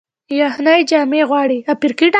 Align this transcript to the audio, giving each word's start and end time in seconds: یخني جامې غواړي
یخني 0.39 0.77
جامې 0.89 1.21
غواړي 1.29 1.59